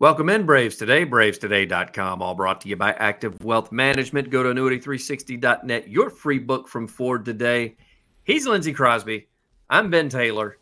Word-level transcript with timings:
Welcome 0.00 0.28
in, 0.28 0.46
Braves 0.46 0.76
Today, 0.76 1.04
bravestoday.com, 1.04 2.22
all 2.22 2.36
brought 2.36 2.60
to 2.60 2.68
you 2.68 2.76
by 2.76 2.92
Active 2.92 3.42
Wealth 3.42 3.72
Management. 3.72 4.30
Go 4.30 4.44
to 4.44 4.50
annuity360.net, 4.50 5.88
your 5.88 6.08
free 6.08 6.38
book 6.38 6.68
from 6.68 6.86
Ford 6.86 7.24
today. 7.24 7.76
He's 8.22 8.46
Lindsay 8.46 8.72
Crosby. 8.72 9.26
I'm 9.68 9.90
Ben 9.90 10.08
Taylor. 10.08 10.58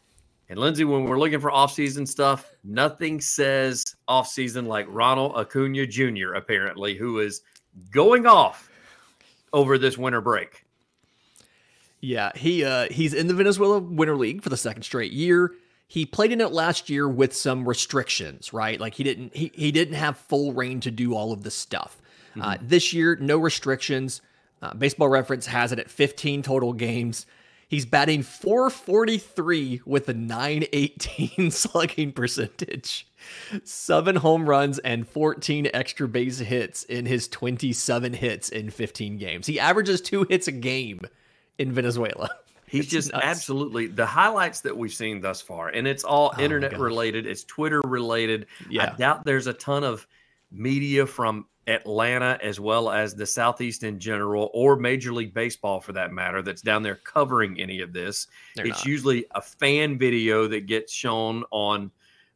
And 0.49 0.59
Lindsay, 0.59 0.85
when 0.85 1.05
we're 1.05 1.19
looking 1.19 1.39
for 1.39 1.51
offseason 1.51 2.09
stuff, 2.09 2.51
nothing 2.65 3.21
says 3.21 3.85
offseason 4.09 4.67
like 4.69 4.87
Ronald 4.89 5.35
Acuña 5.35 5.87
Jr., 5.87 6.33
apparently, 6.33 6.95
who 6.95 7.19
is 7.19 7.43
going 7.91 8.25
off 8.25 8.71
over 9.53 9.77
this 9.77 9.99
winter 9.99 10.23
break. 10.23 10.65
Yeah, 12.01 12.33
he 12.35 12.65
uh, 12.65 12.87
he's 12.91 13.13
in 13.13 13.27
the 13.27 13.35
Venezuela 13.35 13.81
Winter 13.81 14.17
League 14.17 14.43
for 14.43 14.49
the 14.49 14.57
second 14.57 14.85
straight 14.85 15.13
year 15.13 15.53
he 15.89 16.05
played 16.05 16.33
in 16.33 16.41
it 16.41 16.53
last 16.53 16.91
year 16.91 17.09
with 17.09 17.35
some 17.35 17.67
restrictions, 17.69 18.53
right? 18.53 18.81
Like 18.81 18.95
he 18.95 19.05
didn't 19.05 19.35
he, 19.37 19.53
he 19.55 19.71
didn't 19.71 19.95
have 19.95 20.19
full 20.19 20.53
rein 20.53 20.81
to 20.81 20.91
do 20.91 21.15
all 21.15 21.33
of 21.33 21.43
the 21.43 21.51
stuff. 21.51 22.01
Uh, 22.01 22.39
mm-hmm. 22.39 22.43
Uh, 22.43 22.57
this 22.61 22.93
year, 22.93 23.17
no 23.21 23.39
restrictions. 23.39 24.21
Uh, 24.63 24.75
Baseball 24.75 25.09
Reference 25.09 25.47
has 25.47 25.73
it 25.73 25.79
at 25.79 25.91
15 25.91 26.43
total 26.43 26.73
games. 26.73 27.27
He's 27.69 27.85
batting 27.85 28.23
443 28.23 29.83
with 29.85 30.09
a 30.09 30.15
918 30.15 31.51
slugging 31.51 32.13
percentage, 32.13 33.09
seven 33.65 34.17
home 34.17 34.49
runs, 34.49 34.79
and 34.79 35.07
14 35.07 35.69
extra 35.75 36.07
base 36.07 36.39
hits 36.39 36.85
in 36.85 37.07
his 37.07 37.27
27 37.27 38.13
hits 38.13 38.51
in 38.51 38.71
15 38.71 39.19
games. 39.19 39.49
He 39.49 39.59
averages 39.59 40.01
two 40.01 40.27
hits 40.29 40.47
a 40.47 40.53
game 40.53 41.01
in 41.59 41.73
Venezuela. 41.73 42.31
He's 42.69 42.89
just 42.89 43.13
nuts. 43.13 43.25
absolutely 43.25 43.87
the 43.87 44.07
highlights 44.07 44.61
that 44.63 44.77
we've 44.77 44.93
seen 44.93 45.21
thus 45.21 45.41
far, 45.41 45.69
and 45.69 45.87
it's 45.87 46.05
all 46.05 46.33
oh 46.37 46.41
internet 46.41 46.79
related, 46.79 47.27
it's 47.27 47.45
Twitter 47.45 47.81
related. 47.85 48.47
Yeah. 48.69 48.93
I 48.93 48.97
doubt 48.97 49.25
there's 49.25 49.47
a 49.47 49.53
ton 49.53 49.85
of 49.85 50.07
media 50.51 51.07
from 51.07 51.47
Atlanta 51.69 52.39
as 52.43 52.61
well 52.61 52.91
as 52.91 53.15
the 53.15 53.27
Southeast 53.27 53.83
in 53.83 53.99
general, 53.99 54.51
or 54.55 54.77
Major 54.77 55.13
League 55.13 55.35
Baseball 55.35 55.81
for 55.81 55.93
that 55.93 56.13
matter, 56.13 56.43
that's 56.43 56.63
down 56.63 56.83
there 56.83 56.97
covering 56.97 57.61
any 57.61 57.81
of 57.81 57.93
this. 57.93 58.29
They're 58.55 58.67
it's 58.67 58.79
not. 58.79 58.87
usually 58.87 59.27
a 59.33 59.43
fan 59.43 59.99
video 59.99 60.47
that 60.49 60.67
gets 60.67 60.93
shown 60.93 61.45
on 61.51 61.91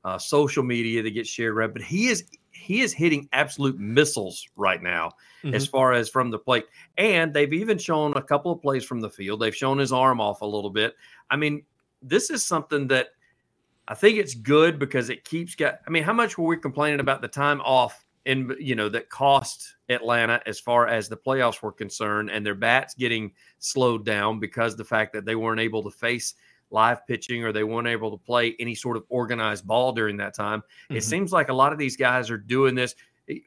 uh, 0.05 0.19
social 0.19 0.63
media 0.63 1.03
that 1.03 1.11
gets 1.11 1.29
shared 1.29 1.55
around, 1.55 1.75
but 1.75 1.83
he 1.83 2.09
is 2.09 2.25
he 2.71 2.83
is 2.83 2.93
hitting 2.93 3.29
absolute 3.33 3.81
missiles 3.81 4.47
right 4.55 4.81
now 4.81 5.11
mm-hmm. 5.43 5.57
as 5.57 5.67
far 5.67 5.93
as 5.93 6.09
from 6.09 6.31
the 6.31 6.39
plate. 6.39 6.67
And 6.99 7.35
they've 7.35 7.53
even 7.53 7.79
shown 7.79 8.17
a 8.17 8.23
couple 8.23 8.53
of 8.53 8.63
plays 8.63 8.85
from 8.85 9.01
the 9.01 9.11
field. 9.11 9.41
They've 9.41 9.53
shown 9.53 9.79
his 9.79 9.91
arm 9.91 10.21
off 10.21 10.41
a 10.41 10.47
little 10.47 10.71
bit. 10.71 10.95
I 11.29 11.35
mean, 11.35 11.65
this 12.01 12.31
is 12.31 12.45
something 12.45 12.87
that 12.87 13.09
I 13.89 13.95
think 13.95 14.19
it's 14.19 14.35
good 14.35 14.79
because 14.79 15.11
it 15.11 15.25
keeps 15.25 15.57
got 15.57 15.81
I 15.85 15.91
mean, 15.91 16.05
how 16.05 16.13
much 16.13 16.39
were 16.39 16.47
we 16.47 16.59
complaining 16.59 17.01
about 17.01 17.23
the 17.23 17.29
time 17.29 17.61
off 17.63 18.07
in 18.25 18.55
you 18.61 18.77
know 18.77 18.89
that 18.89 19.11
cost 19.11 19.75
Atlanta 19.89 20.41
as 20.47 20.61
far 20.61 20.87
as 20.87 21.09
the 21.09 21.17
playoffs 21.17 21.63
were 21.63 21.73
concerned 21.73 22.31
and 22.31 22.47
their 22.47 22.55
bats 22.55 22.95
getting 22.95 23.33
slowed 23.59 24.05
down 24.05 24.39
because 24.39 24.77
the 24.77 24.85
fact 24.85 25.13
that 25.15 25.25
they 25.25 25.35
weren't 25.35 25.59
able 25.59 25.83
to 25.83 25.91
face 25.91 26.35
live 26.71 27.07
pitching 27.07 27.45
or 27.45 27.53
they 27.53 27.65
weren't 27.65 27.89
able 27.89 28.11
to 28.11 28.17
play 28.17 28.57
any 28.59 28.75
sort 28.75 28.97
of 28.97 29.05
organized 29.09 29.67
ball 29.67 29.93
during 29.93 30.17
that 30.19 30.35
time. 30.35 30.61
Mm-hmm. 30.61 30.97
It 30.97 31.05
seems 31.05 31.33
like 31.33 31.49
a 31.49 31.55
lot 31.55 31.73
of 31.73 31.79
these 31.79 31.97
guys 31.97 32.31
are 32.31 32.39
doing 32.39 32.75
this. 32.75 32.95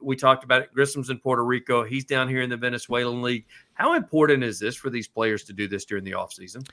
We 0.01 0.15
talked 0.15 0.43
about 0.43 0.61
it. 0.61 0.73
Grissom's 0.73 1.09
in 1.09 1.19
Puerto 1.19 1.43
Rico. 1.43 1.83
He's 1.83 2.05
down 2.05 2.29
here 2.29 2.41
in 2.41 2.49
the 2.49 2.57
Venezuelan 2.57 3.21
League. 3.21 3.45
How 3.73 3.95
important 3.95 4.43
is 4.43 4.59
this 4.59 4.75
for 4.75 4.89
these 4.89 5.07
players 5.07 5.43
to 5.45 5.53
do 5.53 5.67
this 5.67 5.83
during 5.83 6.03
the 6.03 6.11
offseason? 6.11 6.67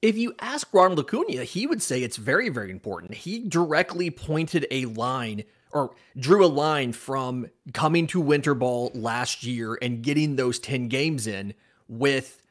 If 0.00 0.16
you 0.16 0.34
ask 0.40 0.68
Ronald 0.72 1.06
Acuña, 1.06 1.44
he 1.44 1.66
would 1.66 1.80
say 1.82 2.02
it's 2.02 2.16
very, 2.16 2.48
very 2.50 2.70
important. 2.70 3.14
He 3.14 3.38
directly 3.40 4.10
pointed 4.10 4.66
a 4.70 4.84
line 4.86 5.44
or 5.72 5.94
drew 6.18 6.44
a 6.44 6.46
line 6.46 6.92
from 6.92 7.46
coming 7.72 8.06
to 8.08 8.20
winter 8.20 8.54
ball 8.54 8.92
last 8.94 9.44
year 9.44 9.78
and 9.82 10.02
getting 10.02 10.36
those 10.36 10.58
10 10.58 10.88
games 10.88 11.26
in 11.26 11.54
with 11.88 12.43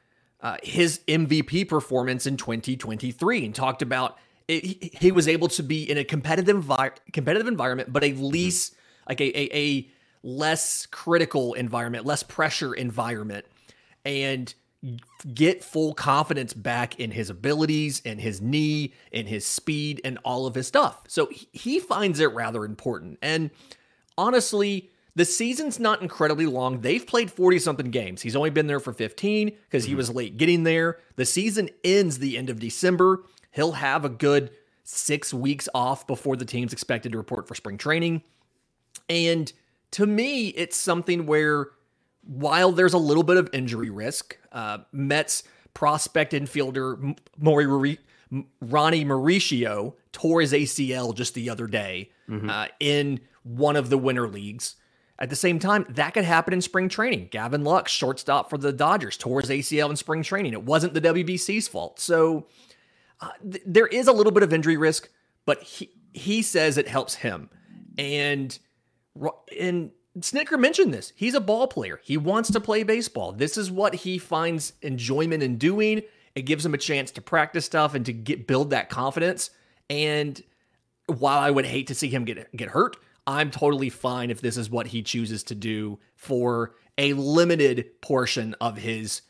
uh, 0.44 0.58
his 0.62 1.00
MVP 1.08 1.68
performance 1.68 2.28
in 2.28 2.38
2023 2.38 3.46
and 3.46 3.56
talked 3.56 3.82
about 3.82 4.18
it, 4.48 4.94
he 5.02 5.12
was 5.12 5.28
able 5.28 5.48
to 5.48 5.64
be 5.64 5.90
in 5.90 5.98
a 5.98 6.04
competitive 6.04 6.66
envi- 6.66 6.92
competitive 7.14 7.48
environment, 7.48 7.92
but 7.92 8.04
a 8.04 8.12
least 8.12 8.76
like 9.08 9.22
a, 9.22 9.40
a, 9.40 9.58
a 9.58 9.90
less 10.22 10.86
critical 10.88 11.54
environment, 11.54 12.06
less 12.06 12.24
pressure 12.24 12.74
environment, 12.74 13.46
and 14.04 14.54
get 15.34 15.64
full 15.64 15.94
confidence 15.94 16.54
back 16.54 17.00
in 17.00 17.12
his 17.12 17.30
abilities 17.30 18.02
and 18.06 18.20
his 18.20 18.42
knee 18.42 18.94
and 19.14 19.30
his 19.30 19.46
speed 19.46 20.02
and 20.04 20.20
all 20.26 20.46
of 20.46 20.56
his 20.56 20.68
stuff. 20.68 21.04
So 21.08 21.30
he 21.54 21.80
finds 21.80 22.20
it 22.20 22.34
rather 22.34 22.66
important. 22.66 23.18
And 23.22 23.50
honestly, 24.18 24.92
the 25.16 25.26
season's 25.26 25.80
not 25.80 26.02
incredibly 26.02 26.46
long. 26.46 26.82
They've 26.82 27.06
played 27.06 27.32
40 27.32 27.60
something 27.60 27.92
games. 27.92 28.22
He's 28.22 28.36
only 28.36 28.50
been 28.50 28.68
there 28.68 28.80
for 28.80 28.94
15 28.94 29.50
because 29.50 29.84
mm-hmm. 29.84 29.90
he 29.90 29.96
was 29.96 30.10
late 30.10 30.38
getting 30.38 30.64
there. 30.64 31.00
The 31.16 31.26
season 31.26 31.70
ends 31.84 32.20
the 32.20 32.38
end 32.38 32.50
of 32.50 32.60
December. 32.60 33.24
He'll 33.52 33.74
have 33.74 34.06
a 34.06 34.10
good 34.10 34.52
six 34.84 35.34
weeks 35.34 35.70
off 35.74 36.08
before 36.08 36.36
the 36.36 36.46
team's 36.46 36.74
expected 36.74 37.12
to 37.12 37.18
report 37.18 37.48
for 37.48 37.56
spring 37.56 37.78
training. 37.78 38.24
And 39.10 39.52
to 39.92 40.06
me, 40.06 40.50
it's 40.50 40.76
something 40.76 41.26
where 41.26 41.68
while 42.26 42.72
there's 42.72 42.94
a 42.94 42.98
little 42.98 43.24
bit 43.24 43.38
of 43.38 43.50
injury 43.54 43.90
risk, 43.90 44.38
uh, 44.52 44.80
Mets 44.92 45.44
prospect 45.74 46.34
infielder 46.34 47.18
Maury 47.38 48.00
Ronny 48.62 49.06
Mauricio 49.06 49.94
tore 50.12 50.42
his 50.42 50.54
ACL 50.54 51.14
just 51.14 51.34
the 51.34 51.50
other 51.50 51.68
day 51.68 52.10
mm-hmm. 52.28 52.50
uh, 52.50 52.68
in 52.80 53.20
one 53.44 53.76
of 53.76 53.90
the 53.90 53.98
winter 53.98 54.28
leagues. 54.28 54.76
At 55.24 55.30
the 55.30 55.38
same 55.38 55.58
time, 55.58 55.86
that 55.88 56.14
could 56.14 56.26
happen 56.26 56.54
in 56.54 56.60
spring 56.60 56.90
training. 56.90 57.30
Gavin 57.32 57.64
Lux, 57.64 57.94
shortstop 57.94 58.50
for 58.50 58.58
the 58.58 58.74
Dodgers, 58.74 59.16
tore 59.16 59.40
his 59.40 59.50
ACL 59.50 59.90
in 59.90 59.96
spring 59.96 60.22
training. 60.22 60.52
It 60.52 60.64
wasn't 60.64 60.94
the 60.94 61.00
WBC's 61.00 61.66
fault. 61.70 61.98
So 61.98 62.48
uh, 63.22 63.30
th- 63.50 63.64
there 63.66 63.88
is 63.88 64.10
a 64.10 64.12
little 64.12 64.34
bit 64.34 64.44
of 64.44 64.52
injury 64.52 64.76
risk, 64.76 65.08
but 65.46 65.64
he, 65.64 65.92
he 66.12 66.42
says 66.42 66.78
it 66.78 66.90
helps 66.90 67.16
him. 67.16 67.50
And 67.98 68.60
and 69.58 69.92
Snitker 70.20 70.60
mentioned 70.60 70.94
this. 70.94 71.14
He's 71.16 71.36
a 71.36 71.40
ball 71.40 71.68
player. 71.68 72.02
He 72.04 72.18
wants 72.18 72.52
to 72.52 72.60
play 72.60 72.84
baseball. 72.84 73.32
This 73.32 73.58
is 73.58 73.72
what 73.72 73.96
he 73.96 74.18
finds 74.18 74.74
enjoyment 74.82 75.42
in 75.42 75.58
doing. 75.58 76.02
It 76.36 76.42
gives 76.42 76.66
him 76.66 76.74
a 76.74 76.78
chance 76.78 77.12
to 77.12 77.22
practice 77.22 77.64
stuff 77.64 77.94
and 77.94 78.06
to 78.08 78.12
get 78.12 78.46
build 78.46 78.72
that 78.72 78.90
confidence. 78.90 79.52
And 79.90 80.44
while 81.06 81.40
I 81.40 81.50
would 81.50 81.66
hate 81.66 81.88
to 81.88 81.96
see 81.96 82.10
him 82.10 82.26
get 82.26 82.54
get 82.54 82.68
hurt, 82.68 82.98
I'm 83.26 83.52
totally 83.52 83.90
fine 83.90 84.30
if 84.30 84.42
this 84.42 84.58
is 84.58 84.70
what 84.70 84.88
he 84.88 85.02
chooses 85.02 85.44
to 85.44 85.56
do 85.56 86.00
for 86.16 86.76
a 86.98 87.14
limited 87.14 88.02
portion 88.02 88.56
of 88.60 88.78
his 88.78 89.22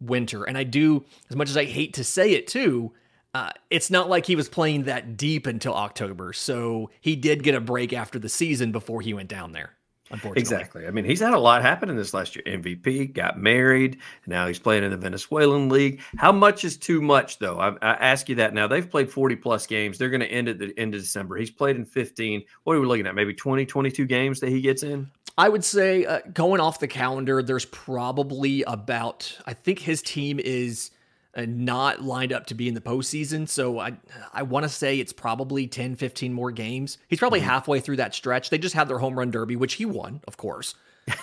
winter. 0.00 0.44
And 0.44 0.56
I 0.56 0.64
do, 0.64 1.04
as 1.30 1.36
much 1.36 1.50
as 1.50 1.56
I 1.56 1.64
hate 1.64 1.94
to 1.94 2.04
say 2.04 2.32
it 2.32 2.46
too, 2.46 2.92
uh, 3.34 3.50
it's 3.70 3.90
not 3.90 4.08
like 4.08 4.26
he 4.26 4.36
was 4.36 4.48
playing 4.48 4.84
that 4.84 5.16
deep 5.16 5.46
until 5.46 5.74
October. 5.74 6.32
So 6.32 6.90
he 7.00 7.16
did 7.16 7.42
get 7.42 7.56
a 7.56 7.60
break 7.60 7.92
after 7.92 8.18
the 8.18 8.28
season 8.28 8.70
before 8.70 9.00
he 9.00 9.12
went 9.12 9.28
down 9.28 9.52
there 9.52 9.76
unfortunately. 10.10 10.40
Exactly. 10.40 10.86
I 10.86 10.90
mean, 10.90 11.04
he's 11.04 11.20
had 11.20 11.34
a 11.34 11.38
lot 11.38 11.62
happen 11.62 11.88
in 11.88 11.96
this 11.96 12.14
last 12.14 12.36
year. 12.36 12.44
MVP, 12.46 13.12
got 13.12 13.38
married, 13.38 13.98
now 14.26 14.46
he's 14.46 14.58
playing 14.58 14.84
in 14.84 14.90
the 14.90 14.96
Venezuelan 14.96 15.68
league. 15.68 16.00
How 16.16 16.32
much 16.32 16.64
is 16.64 16.76
too 16.76 17.00
much, 17.00 17.38
though? 17.38 17.58
I, 17.58 17.70
I 17.82 17.94
ask 17.94 18.28
you 18.28 18.34
that 18.36 18.54
now. 18.54 18.66
They've 18.66 18.88
played 18.88 19.10
40 19.10 19.36
plus 19.36 19.66
games. 19.66 19.98
They're 19.98 20.10
going 20.10 20.20
to 20.20 20.30
end 20.30 20.48
at 20.48 20.58
the 20.58 20.72
end 20.78 20.94
of 20.94 21.00
December. 21.00 21.36
He's 21.36 21.50
played 21.50 21.76
in 21.76 21.84
15. 21.84 22.42
What 22.64 22.76
are 22.76 22.80
we 22.80 22.86
looking 22.86 23.06
at? 23.06 23.14
Maybe 23.14 23.34
20, 23.34 23.66
22 23.66 24.06
games 24.06 24.40
that 24.40 24.50
he 24.50 24.60
gets 24.60 24.82
in? 24.82 25.10
I 25.36 25.48
would 25.48 25.64
say 25.64 26.04
uh, 26.04 26.20
going 26.32 26.60
off 26.60 26.78
the 26.78 26.86
calendar, 26.86 27.42
there's 27.42 27.64
probably 27.64 28.62
about, 28.64 29.36
I 29.46 29.54
think 29.54 29.78
his 29.78 30.02
team 30.02 30.38
is– 30.40 30.90
and 31.34 31.64
not 31.64 32.02
lined 32.02 32.32
up 32.32 32.46
to 32.46 32.54
be 32.54 32.68
in 32.68 32.74
the 32.74 32.80
postseason. 32.80 33.48
So 33.48 33.78
I 33.78 33.94
I 34.32 34.42
want 34.42 34.64
to 34.64 34.68
say 34.68 34.98
it's 34.98 35.12
probably 35.12 35.66
10, 35.66 35.96
15 35.96 36.32
more 36.32 36.52
games. 36.52 36.98
He's 37.08 37.18
probably 37.18 37.40
mm-hmm. 37.40 37.48
halfway 37.48 37.80
through 37.80 37.96
that 37.96 38.14
stretch. 38.14 38.50
They 38.50 38.58
just 38.58 38.74
had 38.74 38.88
their 38.88 38.98
home 38.98 39.18
run 39.18 39.30
derby, 39.30 39.56
which 39.56 39.74
he 39.74 39.84
won, 39.84 40.20
of 40.26 40.36
course. 40.36 40.74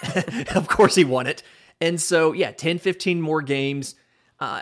of 0.56 0.68
course 0.68 0.96
he 0.96 1.04
won 1.04 1.28
it. 1.28 1.44
And 1.80 2.00
so, 2.00 2.32
yeah, 2.32 2.52
10, 2.52 2.78
15 2.78 3.22
more 3.22 3.42
games. 3.42 3.96
Uh, 4.40 4.62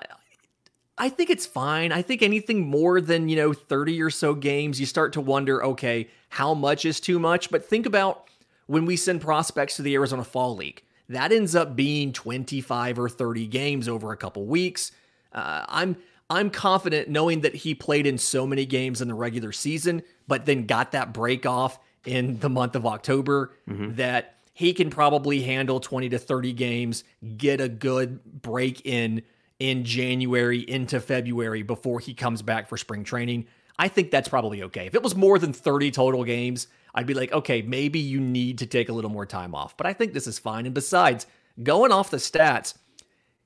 I 0.98 1.10
think 1.10 1.30
it's 1.30 1.46
fine. 1.46 1.92
I 1.92 2.02
think 2.02 2.22
anything 2.22 2.68
more 2.68 3.02
than, 3.02 3.30
you 3.30 3.36
know, 3.36 3.54
30 3.54 4.02
or 4.02 4.10
so 4.10 4.34
games, 4.34 4.80
you 4.80 4.86
start 4.86 5.14
to 5.14 5.22
wonder, 5.22 5.64
okay, 5.64 6.10
how 6.30 6.54
much 6.54 6.86
is 6.86 7.00
too 7.00 7.20
much? 7.20 7.50
But 7.50 7.66
think 7.66 7.86
about 7.86 8.30
when 8.68 8.86
we 8.86 8.96
send 8.96 9.22
prospects 9.22 9.78
to 9.78 9.82
the 9.82 9.96
Arizona 9.96 10.24
Fall 10.24 10.56
League. 10.56 10.84
That 11.08 11.32
ends 11.32 11.56
up 11.56 11.76
being 11.76 12.14
25 12.14 13.00
or 13.00 13.10
30 13.10 13.48
games 13.48 13.88
over 13.88 14.12
a 14.12 14.18
couple 14.18 14.46
weeks. 14.46 14.92
Uh, 15.34 15.66
I'm 15.68 15.98
I'm 16.30 16.50
confident 16.52 17.10
knowing 17.10 17.42
that 17.42 17.56
he 17.56 17.74
played 17.74 18.06
in 18.06 18.18
so 18.18 18.46
many 18.46 18.66
games 18.66 19.02
in 19.02 19.08
the 19.08 19.16
regular 19.16 19.52
season, 19.52 20.04
but 20.28 20.46
then 20.46 20.68
got 20.68 20.92
that 20.92 21.12
break 21.12 21.46
off 21.46 21.80
in 22.06 22.40
the 22.40 22.50
month 22.50 22.76
of 22.76 22.86
October 22.86 23.54
mm-hmm. 23.68 23.96
that 23.96 24.36
he 24.54 24.74
can 24.74 24.90
probably 24.90 25.42
handle 25.42 25.80
20 25.80 26.10
to 26.10 26.20
30 26.20 26.54
games, 26.54 27.04
get 27.38 27.62
a 27.62 27.70
good 27.70 28.42
break 28.42 28.86
in 28.86 29.24
in 29.60 29.84
January 29.84 30.60
into 30.60 31.00
February 31.00 31.64
before 31.64 32.00
he 32.00 32.14
comes 32.14 32.42
back 32.42 32.68
for 32.68 32.78
spring 32.78 33.04
training. 33.04 33.46
I 33.78 33.88
think 33.88 34.12
that's 34.12 34.28
probably 34.28 34.64
okay. 34.64 34.86
If 34.86 34.96
it 34.96 35.04
was 35.04 35.16
more 35.16 35.40
than 35.40 35.54
30 35.54 35.92
total 35.92 36.24
games, 36.24 36.68
I'd 36.94 37.06
be 37.06 37.14
like, 37.14 37.32
okay, 37.32 37.62
maybe 37.62 38.00
you 38.00 38.20
need 38.20 38.58
to 38.60 38.66
take 38.66 38.90
a 38.90 38.94
little 38.94 39.10
more 39.10 39.26
time 39.26 39.56
off. 39.56 39.76
But 39.78 39.88
I 39.88 39.94
think 39.94 40.14
this 40.14 40.28
is 40.28 40.40
fine. 40.40 40.66
And 40.66 40.76
besides, 40.76 41.26
going 41.64 41.92
off 41.92 42.10
the 42.10 42.18
stats, 42.18 42.74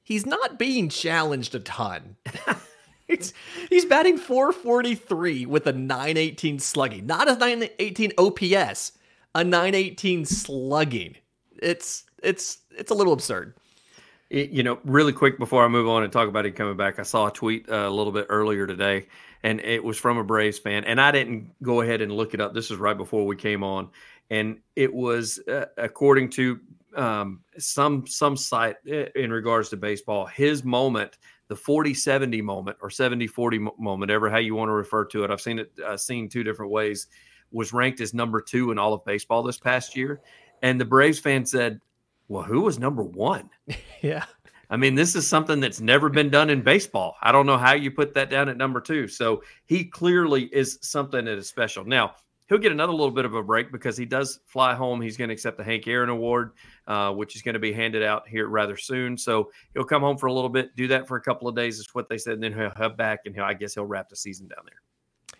he's 0.03 0.25
not 0.25 0.59
being 0.59 0.89
challenged 0.89 1.55
a 1.55 1.59
ton. 1.59 2.17
he's, 3.07 3.33
he's 3.69 3.85
batting 3.85 4.17
443 4.17 5.45
with 5.45 5.65
a 5.67 5.73
918 5.73 6.59
slugging, 6.59 7.05
not 7.05 7.27
a 7.27 7.35
918 7.35 8.11
OPS, 8.17 8.91
a 9.33 9.43
918 9.43 10.25
slugging. 10.25 11.15
It's 11.61 12.03
it's 12.21 12.59
it's 12.77 12.91
a 12.91 12.93
little 12.93 13.13
absurd. 13.13 13.55
You 14.29 14.63
know, 14.63 14.79
really 14.83 15.13
quick 15.13 15.37
before 15.37 15.63
I 15.63 15.67
move 15.67 15.87
on 15.87 16.03
and 16.03 16.11
talk 16.11 16.27
about 16.27 16.45
him 16.45 16.53
coming 16.53 16.75
back, 16.75 16.97
I 16.97 17.03
saw 17.03 17.27
a 17.27 17.31
tweet 17.31 17.69
uh, 17.69 17.87
a 17.87 17.89
little 17.89 18.11
bit 18.11 18.25
earlier 18.29 18.65
today, 18.65 19.05
and 19.43 19.59
it 19.61 19.83
was 19.83 19.97
from 19.97 20.17
a 20.17 20.23
Braves 20.23 20.57
fan, 20.57 20.85
and 20.85 20.99
I 20.99 21.11
didn't 21.11 21.51
go 21.61 21.81
ahead 21.81 22.01
and 22.01 22.11
look 22.11 22.33
it 22.33 22.41
up. 22.41 22.53
This 22.53 22.71
is 22.71 22.77
right 22.77 22.97
before 22.97 23.27
we 23.27 23.35
came 23.35 23.63
on, 23.63 23.89
and 24.31 24.59
it 24.75 24.91
was 24.91 25.39
uh, 25.47 25.65
according 25.77 26.31
to 26.31 26.59
um, 26.95 27.41
some 27.57 28.05
some 28.07 28.37
site 28.37 28.77
uh, 28.89 29.05
in 29.15 29.31
regards 29.31 29.69
to 29.69 29.77
baseball, 29.77 30.25
his 30.25 30.63
moment, 30.63 31.17
the 31.47 31.55
40-70 31.55 32.41
moment 32.41 32.77
or 32.81 32.89
70-40 32.89 33.77
moment, 33.77 34.11
ever 34.11 34.29
how 34.29 34.37
you 34.37 34.55
want 34.55 34.69
to 34.69 34.73
refer 34.73 35.05
to 35.05 35.23
it. 35.23 35.31
I've 35.31 35.41
seen 35.41 35.59
it 35.59 35.71
uh, 35.85 35.97
seen 35.97 36.29
two 36.29 36.43
different 36.43 36.71
ways. 36.71 37.07
Was 37.51 37.73
ranked 37.73 38.01
as 38.01 38.13
number 38.13 38.41
two 38.41 38.71
in 38.71 38.79
all 38.79 38.93
of 38.93 39.05
baseball 39.05 39.43
this 39.43 39.59
past 39.59 39.95
year, 39.95 40.21
and 40.63 40.79
the 40.81 40.85
Braves 40.85 41.19
fan 41.19 41.45
said, 41.45 41.79
well, 42.27 42.43
who 42.43 42.61
was 42.61 42.79
number 42.79 43.03
one? 43.03 43.49
yeah. 44.01 44.25
I 44.69 44.77
mean, 44.77 44.95
this 44.95 45.15
is 45.15 45.27
something 45.27 45.59
that's 45.59 45.81
never 45.81 46.09
been 46.09 46.29
done 46.29 46.49
in 46.49 46.63
baseball. 46.63 47.15
I 47.21 47.31
don't 47.31 47.45
know 47.45 47.59
how 47.59 47.73
you 47.73 47.91
put 47.91 48.15
that 48.15 48.31
down 48.31 48.49
at 48.49 48.57
number 48.57 48.81
two. 48.81 49.07
So 49.07 49.43
he 49.65 49.85
clearly 49.85 50.45
is 50.45 50.79
something 50.81 51.25
that 51.25 51.37
is 51.37 51.47
special. 51.47 51.85
Now, 51.85 52.15
he'll 52.53 52.61
get 52.61 52.71
another 52.71 52.93
little 52.93 53.09
bit 53.09 53.25
of 53.25 53.33
a 53.33 53.41
break 53.41 53.71
because 53.71 53.97
he 53.97 54.05
does 54.05 54.39
fly 54.45 54.75
home. 54.75 55.01
He's 55.01 55.17
going 55.17 55.29
to 55.29 55.33
accept 55.33 55.57
the 55.57 55.63
Hank 55.63 55.87
Aaron 55.87 56.09
Award, 56.09 56.51
uh, 56.85 57.11
which 57.11 57.35
is 57.35 57.41
going 57.41 57.53
to 57.53 57.59
be 57.59 57.73
handed 57.73 58.03
out 58.03 58.27
here 58.27 58.47
rather 58.47 58.77
soon. 58.77 59.17
So 59.17 59.51
he'll 59.73 59.83
come 59.83 60.03
home 60.03 60.17
for 60.17 60.27
a 60.27 60.33
little 60.33 60.49
bit, 60.49 60.75
do 60.75 60.87
that 60.89 61.07
for 61.07 61.17
a 61.17 61.21
couple 61.21 61.47
of 61.47 61.55
days, 61.55 61.79
is 61.79 61.89
what 61.93 62.09
they 62.09 62.19
said. 62.19 62.35
And 62.35 62.43
then 62.43 62.53
he'll 62.53 62.69
head 62.69 62.95
back 62.95 63.21
and 63.25 63.33
he'll, 63.33 63.43
I 63.43 63.55
guess 63.55 63.73
he'll 63.73 63.87
wrap 63.87 64.07
the 64.07 64.15
season 64.15 64.47
down 64.47 64.65
there. 64.65 64.77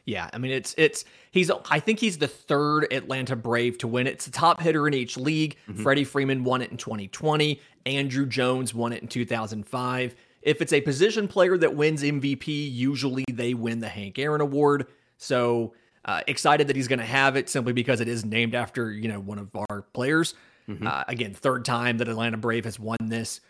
Yeah, 0.06 0.30
I 0.34 0.38
mean 0.38 0.52
it's 0.52 0.76
it's 0.78 1.06
he's 1.32 1.50
I 1.70 1.80
think 1.80 1.98
he's 1.98 2.18
the 2.18 2.28
third 2.28 2.92
Atlanta 2.92 3.38
Brave 3.38 3.78
to 3.78 3.88
win 3.88 4.06
it. 4.06 4.16
It's 4.16 4.26
the 4.26 4.32
top 4.32 4.60
hitter 4.60 4.86
in 4.86 4.94
each 4.94 5.16
league. 5.16 5.56
Mm-hmm. 5.70 5.82
Freddie 5.82 6.04
Freeman 6.04 6.44
won 6.44 6.62
it 6.62 6.72
in 6.72 6.78
2020. 6.78 7.62
Andruw 7.86 8.28
Jones 8.28 8.74
won 8.74 8.92
it 8.92 9.02
in 9.02 9.08
2005. 9.08 10.16
If 10.42 10.62
it's 10.62 10.74
a 10.74 10.82
position 10.82 11.30
player 11.30 11.58
that 11.58 11.76
wins 11.76 12.04
MVP, 12.04 12.48
usually 12.48 13.24
they 13.32 13.54
win 13.54 13.80
the 13.80 13.88
Hank 13.88 14.20
Aaron 14.20 14.42
Award. 14.42 14.88
So 15.18 15.74
uh, 16.06 16.22
excited 16.28 16.68
that 16.68 16.76
he's 16.76 16.88
going 16.88 17.00
to 17.00 17.06
have 17.06 17.36
it 17.36 17.50
simply 17.50 17.74
because 17.74 18.02
it 18.02 18.08
is 18.08 18.26
named 18.26 18.56
after 18.56 18.92
you 18.92 19.08
know 19.08 19.20
one 19.20 19.40
of 19.40 19.50
our 19.70 19.82
players. 19.94 20.36
Mm-hmm. 20.68 20.88
Uh, 20.88 21.04
again, 21.08 21.34
third 21.34 21.66
time 21.66 21.98
that 21.98 22.08
Atlanta 22.08 22.38
Brave 22.38 22.66
has 22.66 22.80
won 22.80 22.98
this, 23.02 23.42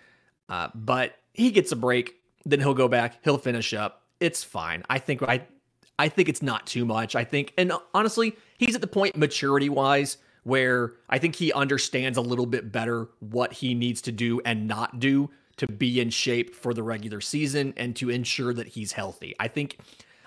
uh, 0.49 0.69
but 0.73 1.15
he 1.33 1.51
gets 1.51 1.71
a 1.71 1.75
break. 1.75 2.15
Then 2.45 2.59
he'll 2.59 2.73
go 2.73 2.87
back. 2.87 3.23
He'll 3.23 3.37
finish 3.37 3.73
up. 3.73 4.03
It's 4.19 4.43
fine. 4.43 4.83
I 4.89 4.99
think 4.99 5.21
I 5.23 5.43
I 5.99 6.09
think 6.09 6.29
it's 6.29 6.41
not 6.41 6.65
too 6.65 6.85
much. 6.85 7.15
I 7.15 7.23
think, 7.23 7.53
and 7.57 7.71
honestly, 7.93 8.35
he's 8.57 8.75
at 8.75 8.81
the 8.81 8.87
point 8.87 9.15
maturity 9.15 9.69
wise 9.69 10.17
where 10.43 10.93
I 11.09 11.19
think 11.19 11.35
he 11.35 11.53
understands 11.53 12.17
a 12.17 12.21
little 12.21 12.45
bit 12.45 12.71
better 12.71 13.07
what 13.19 13.53
he 13.53 13.73
needs 13.73 14.01
to 14.03 14.11
do 14.11 14.41
and 14.43 14.67
not 14.67 14.99
do 14.99 15.29
to 15.57 15.67
be 15.67 16.01
in 16.01 16.09
shape 16.09 16.55
for 16.55 16.73
the 16.73 16.83
regular 16.83 17.21
season 17.21 17.73
and 17.77 17.95
to 17.95 18.09
ensure 18.09 18.53
that 18.53 18.67
he's 18.67 18.91
healthy. 18.91 19.35
I 19.39 19.47
think, 19.47 19.77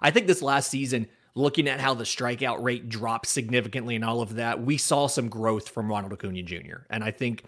I 0.01 0.11
think 0.11 0.27
this 0.27 0.41
last 0.41 0.71
season, 0.71 1.07
looking 1.37 1.69
at 1.69 1.79
how 1.79 1.95
the 1.95 2.03
strikeout 2.03 2.63
rate 2.63 2.89
dropped 2.89 3.27
significantly 3.27 3.95
and 3.95 4.05
all 4.05 4.23
of 4.23 4.35
that, 4.35 4.61
we 4.61 4.79
saw 4.79 5.07
some 5.07 5.29
growth 5.29 5.69
from 5.69 5.89
Ronald 5.89 6.19
Acuña 6.19 6.45
Jr. 6.45 6.79
And 6.91 7.05
I 7.05 7.11
think 7.11 7.45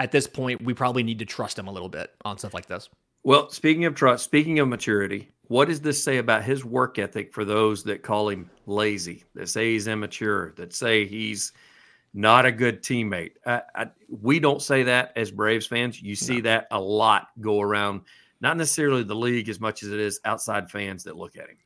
at 0.00 0.10
this 0.10 0.26
point, 0.26 0.62
we 0.62 0.74
probably 0.74 1.02
need 1.02 1.18
to 1.18 1.26
trust 1.26 1.58
him 1.58 1.68
a 1.68 1.72
little 1.72 1.90
bit 1.90 2.14
on 2.24 2.38
stuff 2.38 2.54
like 2.54 2.66
this. 2.66 2.88
Well, 3.24 3.50
speaking 3.50 3.84
of 3.84 3.94
trust, 3.94 4.24
speaking 4.24 4.58
of 4.60 4.68
maturity, 4.68 5.28
what 5.48 5.68
does 5.68 5.80
this 5.80 6.02
say 6.02 6.18
about 6.18 6.42
his 6.42 6.64
work 6.64 6.98
ethic 6.98 7.32
for 7.34 7.44
those 7.44 7.84
that 7.84 8.02
call 8.02 8.30
him 8.30 8.50
lazy, 8.66 9.24
that 9.34 9.48
say 9.48 9.72
he's 9.72 9.88
immature, 9.88 10.54
that 10.56 10.72
say 10.72 11.04
he's 11.04 11.52
not 12.14 12.46
a 12.46 12.52
good 12.52 12.82
teammate? 12.82 13.32
I, 13.44 13.62
I, 13.74 13.86
we 14.08 14.40
don't 14.40 14.62
say 14.62 14.84
that 14.84 15.12
as 15.16 15.30
Braves 15.30 15.66
fans. 15.66 16.00
You 16.00 16.14
see 16.14 16.36
no. 16.36 16.42
that 16.42 16.68
a 16.70 16.80
lot 16.80 17.28
go 17.40 17.60
around, 17.60 18.02
not 18.40 18.56
necessarily 18.56 19.02
the 19.02 19.16
league 19.16 19.50
as 19.50 19.60
much 19.60 19.82
as 19.82 19.90
it 19.90 20.00
is 20.00 20.18
outside 20.24 20.70
fans 20.70 21.04
that 21.04 21.16
look 21.16 21.36
at 21.36 21.50
him. 21.50 21.56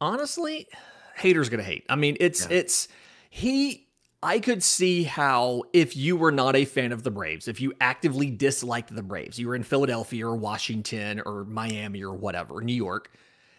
Honestly, 0.00 0.68
haters 1.16 1.48
gonna 1.48 1.62
hate. 1.62 1.84
I 1.88 1.96
mean, 1.96 2.16
it's 2.20 2.48
yeah. 2.48 2.58
it's 2.58 2.88
he. 3.30 3.86
I 4.22 4.38
could 4.38 4.62
see 4.62 5.02
how 5.02 5.64
if 5.74 5.96
you 5.96 6.16
were 6.16 6.32
not 6.32 6.56
a 6.56 6.64
fan 6.64 6.92
of 6.92 7.02
the 7.02 7.10
Braves, 7.10 7.46
if 7.46 7.60
you 7.60 7.74
actively 7.78 8.30
disliked 8.30 8.94
the 8.94 9.02
Braves, 9.02 9.38
you 9.38 9.48
were 9.48 9.54
in 9.54 9.62
Philadelphia 9.62 10.26
or 10.26 10.34
Washington 10.34 11.20
or 11.26 11.44
Miami 11.44 12.02
or 12.02 12.14
whatever, 12.14 12.62
New 12.62 12.72
York, 12.72 13.10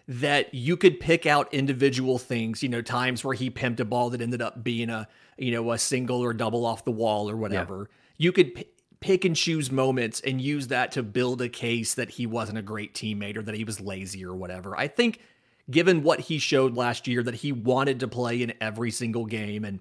that 0.07 0.53
you 0.55 0.75
could 0.75 0.99
pick 0.99 1.27
out 1.27 1.53
individual 1.53 2.17
things, 2.17 2.63
you 2.63 2.69
know, 2.69 2.81
times 2.81 3.23
where 3.23 3.35
he 3.35 3.51
pimped 3.51 3.79
a 3.79 3.85
ball 3.85 4.09
that 4.09 4.21
ended 4.21 4.41
up 4.41 4.63
being 4.63 4.89
a, 4.89 5.07
you 5.37 5.51
know, 5.51 5.71
a 5.71 5.77
single 5.77 6.23
or 6.23 6.33
double 6.33 6.65
off 6.65 6.83
the 6.83 6.91
wall 6.91 7.29
or 7.29 7.37
whatever. 7.37 7.89
Yeah. 7.89 7.97
You 8.17 8.31
could 8.31 8.55
p- 8.55 8.67
pick 8.99 9.25
and 9.25 9.35
choose 9.35 9.71
moments 9.71 10.19
and 10.21 10.41
use 10.41 10.67
that 10.67 10.91
to 10.93 11.03
build 11.03 11.41
a 11.41 11.49
case 11.49 11.93
that 11.93 12.09
he 12.09 12.25
wasn't 12.25 12.57
a 12.57 12.63
great 12.63 12.93
teammate 12.93 13.37
or 13.37 13.43
that 13.43 13.55
he 13.55 13.63
was 13.63 13.79
lazy 13.79 14.25
or 14.25 14.35
whatever. 14.35 14.75
I 14.75 14.87
think 14.87 15.19
given 15.69 16.03
what 16.03 16.19
he 16.21 16.37
showed 16.37 16.75
last 16.75 17.07
year 17.07 17.23
that 17.23 17.35
he 17.35 17.51
wanted 17.51 17.99
to 18.01 18.07
play 18.07 18.41
in 18.41 18.53
every 18.61 18.91
single 18.91 19.25
game 19.25 19.65
and 19.65 19.79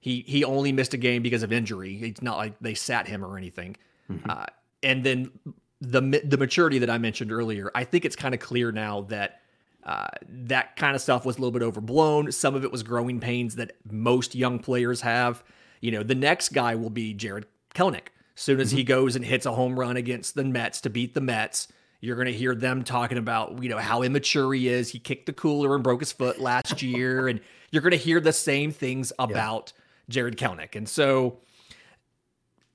he 0.00 0.24
he 0.26 0.44
only 0.44 0.70
missed 0.70 0.94
a 0.94 0.98
game 0.98 1.22
because 1.22 1.42
of 1.42 1.52
injury. 1.52 1.98
It's 2.00 2.22
not 2.22 2.36
like 2.36 2.58
they 2.60 2.74
sat 2.74 3.08
him 3.08 3.24
or 3.24 3.36
anything. 3.36 3.76
Mm-hmm. 4.08 4.30
Uh, 4.30 4.46
and 4.82 5.02
then 5.02 5.32
the 5.80 6.22
the 6.24 6.36
maturity 6.36 6.78
that 6.78 6.90
I 6.90 6.98
mentioned 6.98 7.32
earlier, 7.32 7.72
I 7.74 7.82
think 7.84 8.04
it's 8.04 8.14
kind 8.14 8.32
of 8.32 8.40
clear 8.40 8.70
now 8.70 9.02
that 9.08 9.40
uh, 9.82 10.06
that 10.28 10.76
kind 10.76 10.94
of 10.94 11.02
stuff 11.02 11.24
was 11.24 11.36
a 11.36 11.40
little 11.40 11.52
bit 11.52 11.62
overblown. 11.62 12.30
Some 12.32 12.54
of 12.54 12.64
it 12.64 12.70
was 12.70 12.82
growing 12.82 13.20
pains 13.20 13.56
that 13.56 13.72
most 13.90 14.34
young 14.34 14.58
players 14.58 15.00
have. 15.00 15.42
You 15.80 15.90
know, 15.92 16.02
the 16.02 16.14
next 16.14 16.50
guy 16.50 16.74
will 16.74 16.90
be 16.90 17.12
Jarred 17.12 17.46
Kelenic. 17.74 18.08
Soon 18.34 18.60
as 18.60 18.68
mm-hmm. 18.68 18.76
he 18.78 18.84
goes 18.84 19.16
and 19.16 19.24
hits 19.24 19.46
a 19.46 19.52
home 19.52 19.78
run 19.78 19.96
against 19.96 20.34
the 20.34 20.44
Mets 20.44 20.80
to 20.82 20.90
beat 20.90 21.14
the 21.14 21.20
Mets, 21.20 21.68
you're 22.00 22.16
going 22.16 22.26
to 22.26 22.32
hear 22.32 22.54
them 22.54 22.84
talking 22.84 23.18
about, 23.18 23.62
you 23.62 23.68
know, 23.68 23.78
how 23.78 24.02
immature 24.02 24.52
he 24.52 24.68
is. 24.68 24.90
He 24.90 24.98
kicked 24.98 25.26
the 25.26 25.32
cooler 25.32 25.74
and 25.74 25.82
broke 25.82 26.00
his 26.00 26.12
foot 26.12 26.40
last 26.40 26.82
year. 26.82 27.28
And 27.28 27.40
you're 27.70 27.82
going 27.82 27.92
to 27.92 27.96
hear 27.96 28.20
the 28.20 28.32
same 28.32 28.70
things 28.70 29.12
about 29.18 29.72
yeah. 29.74 29.82
Jarred 30.14 30.36
Kelenic. 30.36 30.76
And 30.76 30.88
so 30.88 31.38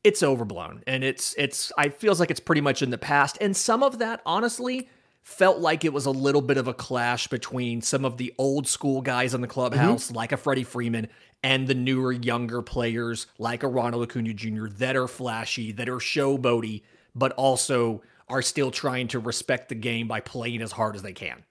it's 0.03 0.23
overblown 0.23 0.83
and 0.87 1.03
it's, 1.03 1.35
it's, 1.37 1.71
I 1.77 1.89
feels 1.89 2.19
like 2.19 2.31
it's 2.31 2.39
pretty 2.39 2.61
much 2.61 2.81
in 2.81 2.89
the 2.89 2.97
past. 2.97 3.37
And 3.39 3.55
some 3.55 3.83
of 3.83 3.99
that, 3.99 4.21
honestly, 4.25 4.89
felt 5.21 5.59
like 5.59 5.85
it 5.85 5.93
was 5.93 6.05
a 6.05 6.11
little 6.11 6.41
bit 6.41 6.57
of 6.57 6.67
a 6.67 6.73
clash 6.73 7.27
between 7.27 7.81
some 7.81 8.05
of 8.05 8.17
the 8.17 8.33
old 8.37 8.67
school 8.67 9.01
guys 9.01 9.33
in 9.33 9.41
the 9.41 9.47
clubhouse, 9.47 10.07
mm-hmm. 10.07 10.15
like 10.15 10.31
a 10.31 10.37
Freddie 10.37 10.63
Freeman, 10.63 11.07
and 11.43 11.67
the 11.67 11.75
newer, 11.75 12.11
younger 12.11 12.61
players 12.61 13.27
like 13.37 13.63
a 13.63 13.67
Ronald 13.67 14.07
Acuña 14.07 14.35
Jr. 14.35 14.67
that 14.77 14.95
are 14.95 15.07
flashy, 15.07 15.71
that 15.73 15.89
are 15.89 15.97
showboaty, 15.97 16.81
but 17.15 17.31
also 17.33 18.01
are 18.31 18.41
still 18.41 18.71
trying 18.71 19.09
to 19.09 19.19
respect 19.19 19.69
the 19.69 19.75
game 19.75 20.07
by 20.07 20.21
playing 20.21 20.61
as 20.61 20.71
hard 20.71 20.95
as 20.95 21.01
they 21.01 21.13
can. 21.13 21.43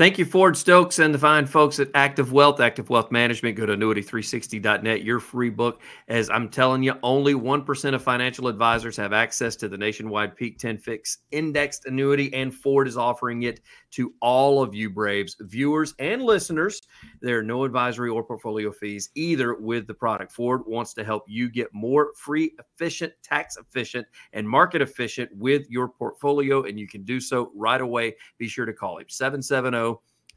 Thank 0.00 0.16
you, 0.16 0.24
Ford 0.24 0.56
Stokes, 0.56 0.98
and 0.98 1.12
the 1.12 1.18
fine 1.18 1.44
folks 1.44 1.78
at 1.78 1.90
Active 1.92 2.32
Wealth, 2.32 2.58
Active 2.58 2.88
Wealth 2.88 3.12
Management. 3.12 3.54
Go 3.54 3.66
to 3.66 3.76
annuity360.net, 3.76 5.04
your 5.04 5.20
free 5.20 5.50
book. 5.50 5.82
As 6.08 6.30
I'm 6.30 6.48
telling 6.48 6.82
you, 6.82 6.94
only 7.02 7.34
1% 7.34 7.94
of 7.94 8.02
financial 8.02 8.48
advisors 8.48 8.96
have 8.96 9.12
access 9.12 9.56
to 9.56 9.68
the 9.68 9.76
nationwide 9.76 10.36
Peak 10.36 10.58
10 10.58 10.78
Fix 10.78 11.18
indexed 11.32 11.84
annuity, 11.84 12.32
and 12.32 12.54
Ford 12.54 12.88
is 12.88 12.96
offering 12.96 13.42
it 13.42 13.60
to 13.90 14.14
all 14.22 14.62
of 14.62 14.74
you 14.74 14.88
Braves 14.88 15.36
viewers 15.40 15.94
and 15.98 16.22
listeners. 16.22 16.80
There 17.20 17.38
are 17.38 17.42
no 17.42 17.64
advisory 17.64 18.08
or 18.08 18.24
portfolio 18.24 18.72
fees 18.72 19.10
either 19.16 19.54
with 19.56 19.86
the 19.86 19.92
product. 19.92 20.32
Ford 20.32 20.62
wants 20.66 20.94
to 20.94 21.04
help 21.04 21.24
you 21.28 21.50
get 21.50 21.68
more 21.74 22.12
free, 22.16 22.54
efficient, 22.58 23.12
tax 23.22 23.58
efficient, 23.58 24.06
and 24.32 24.48
market 24.48 24.80
efficient 24.80 25.30
with 25.36 25.68
your 25.68 25.90
portfolio, 25.90 26.62
and 26.62 26.80
you 26.80 26.88
can 26.88 27.02
do 27.02 27.20
so 27.20 27.52
right 27.54 27.82
away. 27.82 28.16
Be 28.38 28.48
sure 28.48 28.64
to 28.64 28.72
call 28.72 28.96
him 28.96 29.04
770 29.06 29.89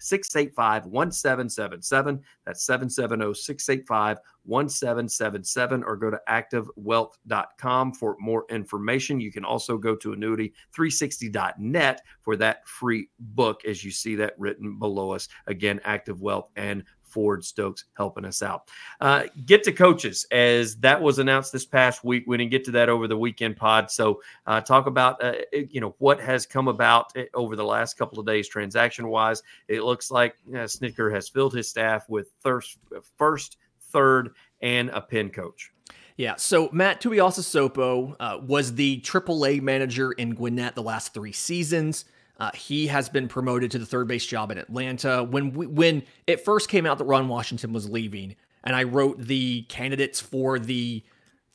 685 0.04 0.86
1777. 0.86 2.22
That's 2.46 2.66
770 2.66 3.34
685 3.34 4.20
1777 4.44 5.84
or 5.84 5.96
go 5.96 6.12
to 6.12 6.20
activewealth.com 6.28 7.94
for 7.94 8.18
more 8.20 8.46
information. 8.50 9.22
You 9.22 9.32
can 9.32 9.46
also 9.46 9.78
go 9.78 9.96
to 9.96 10.10
annuity360.net 10.10 12.02
for 12.22 12.36
that 12.36 12.68
free 12.68 13.08
book 13.20 13.64
as 13.66 13.86
you 13.86 13.92
see 13.92 14.16
that 14.16 14.34
written 14.38 14.78
below 14.78 15.12
us. 15.12 15.30
Again, 15.48 15.80
Active 15.86 16.22
Wealth 16.22 16.50
and 16.58 16.84
Ford 17.14 17.46
Stokes 17.46 17.86
helping 17.96 18.26
us 18.26 18.42
out. 18.42 18.70
Uh, 19.00 19.24
get 19.46 19.64
to 19.64 19.72
coaches, 19.72 20.26
as 20.32 20.76
that 20.78 21.02
was 21.02 21.20
announced 21.20 21.54
this 21.54 21.66
past 21.66 22.04
week. 22.04 22.24
We 22.28 22.38
didn't 22.38 22.52
get 22.52 22.66
to 22.66 22.72
that 22.72 22.90
over 22.90 23.08
the 23.08 23.18
weekend 23.18 23.56
pod. 23.56 23.92
So, 23.92 24.22
uh, 24.48 24.62
talk 24.62 24.88
about 24.88 25.24
uh, 25.24 25.34
you 25.52 25.80
know 25.80 25.96
what 26.00 26.20
has 26.20 26.46
come 26.46 26.68
about 26.68 27.12
eh, 27.16 27.26
over 27.34 27.56
the 27.56 27.64
last 27.64 27.98
couple 27.98 28.20
of 28.20 28.26
days, 28.26 28.48
transaction 28.48 29.08
wise. 29.08 29.44
It 29.68 29.84
looks 29.84 30.10
like 30.10 30.36
uh, 30.50 30.66
Snitker 30.66 31.14
has 31.14 31.30
filled 31.30 31.54
his 31.54 31.70
staff 31.70 32.10
with 32.10 32.32
thirst, 32.42 32.78
first, 33.18 33.58
third, 33.92 34.32
and 34.62 34.90
a 34.90 35.02
pin 35.02 35.30
coach. 35.30 35.72
Yeah, 36.16 36.36
so 36.38 36.70
Matt 36.72 37.02
Tuiasosopo 37.02 38.16
uh, 38.20 38.40
was 38.44 38.76
the 38.76 39.02
AAA 39.02 39.62
manager 39.62 40.12
in 40.12 40.36
Gwinnett 40.36 40.76
the 40.76 40.84
last 40.84 41.14
three 41.14 41.32
seasons. 41.32 42.06
Uh, 42.44 42.52
he 42.54 42.88
has 42.88 43.08
been 43.08 43.30
promoted 43.30 43.72
to 43.72 43.80
the 43.80 43.86
third 43.86 44.06
base 44.06 44.26
job 44.26 44.52
in 44.52 44.58
Atlanta. 44.58 45.24
When 45.24 45.54
we, 45.54 45.66
when 45.66 46.04
it 46.28 46.44
first 46.44 46.68
came 46.68 46.86
out 46.86 46.98
that 46.98 47.06
Ron 47.06 47.30
Washington 47.30 47.72
was 47.72 47.90
leaving, 47.90 48.36
and 48.66 48.76
I 48.76 48.84
wrote 48.84 49.18
the 49.18 49.62
candidates 49.70 50.20
for 50.20 50.60
the 50.60 51.02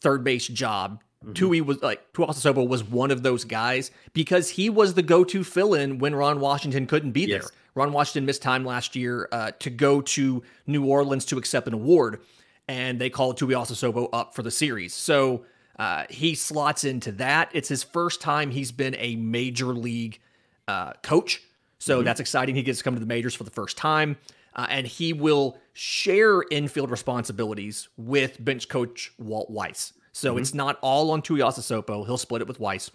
third 0.00 0.24
base 0.24 0.46
job, 0.46 1.02
mm-hmm. 1.22 1.34
Tui 1.34 1.60
was 1.60 1.82
like 1.82 2.10
Tuiasosopo 2.14 2.66
was 2.66 2.82
one 2.82 3.10
of 3.10 3.22
those 3.22 3.44
guys 3.44 3.90
because 4.14 4.48
he 4.48 4.70
was 4.70 4.94
the 4.94 5.02
go-to 5.02 5.44
fill-in 5.44 5.98
when 5.98 6.14
Ron 6.14 6.40
Washington 6.40 6.86
couldn't 6.86 7.12
be 7.12 7.26
yes. 7.26 7.42
there. 7.42 7.50
Ron 7.74 7.92
Washington 7.92 8.24
missed 8.24 8.40
time 8.40 8.64
last 8.64 8.96
year 8.96 9.28
uh, 9.30 9.50
to 9.58 9.68
go 9.68 10.00
to 10.00 10.42
New 10.66 10.86
Orleans 10.86 11.26
to 11.26 11.36
accept 11.36 11.66
an 11.66 11.74
award, 11.74 12.20
and 12.66 12.98
they 12.98 13.10
called 13.10 13.38
Tuiasosopo 13.38 14.08
up 14.14 14.34
for 14.34 14.42
the 14.42 14.50
series. 14.50 14.94
So 14.94 15.44
uh, 15.78 16.04
he 16.08 16.34
slots 16.34 16.84
into 16.84 17.12
that. 17.12 17.50
It's 17.52 17.68
his 17.68 17.82
first 17.82 18.22
time 18.22 18.52
he's 18.52 18.72
been 18.72 18.96
a 18.98 19.16
major 19.16 19.74
league 19.74 20.18
uh, 20.68 20.92
coach. 21.02 21.42
So 21.78 21.96
mm-hmm. 21.96 22.04
that's 22.04 22.20
exciting. 22.20 22.54
He 22.54 22.62
gets 22.62 22.78
to 22.78 22.84
come 22.84 22.94
to 22.94 23.00
the 23.00 23.06
majors 23.06 23.34
for 23.34 23.44
the 23.44 23.50
first 23.50 23.76
time. 23.76 24.16
Uh, 24.54 24.66
and 24.70 24.86
he 24.86 25.12
will 25.12 25.58
share 25.72 26.42
infield 26.50 26.90
responsibilities 26.90 27.88
with 27.96 28.42
bench 28.44 28.68
coach 28.68 29.12
Walt 29.18 29.50
Weiss. 29.50 29.92
So 30.12 30.32
mm-hmm. 30.32 30.40
it's 30.40 30.54
not 30.54 30.78
all 30.82 31.10
on 31.10 31.22
Tuiasosopo. 31.22 32.04
He'll 32.04 32.18
split 32.18 32.42
it 32.42 32.48
with 32.48 32.58
Weiss. 32.58 32.90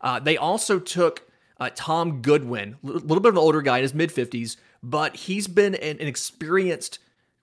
Uh, 0.00 0.18
they 0.20 0.36
also 0.36 0.78
took 0.78 1.22
uh, 1.58 1.70
Tom 1.74 2.22
Goodwin, 2.22 2.76
a 2.84 2.86
little 2.86 3.20
bit 3.20 3.28
of 3.28 3.34
an 3.34 3.38
older 3.38 3.62
guy 3.62 3.78
in 3.78 3.82
his 3.82 3.94
mid 3.94 4.10
50s, 4.10 4.56
but 4.82 5.16
he's 5.16 5.46
been 5.46 5.74
an, 5.76 5.98
an, 6.00 6.06
experienced 6.06 6.98